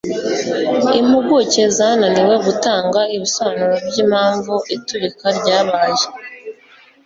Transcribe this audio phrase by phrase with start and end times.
[0.99, 6.03] Impuguke zananiwe gutanga ibisobanuro byimpamvu iturika ryabaye